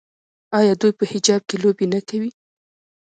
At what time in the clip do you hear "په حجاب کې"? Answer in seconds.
0.99-1.55